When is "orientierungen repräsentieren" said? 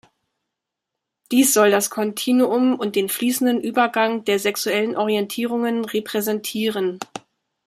4.97-6.97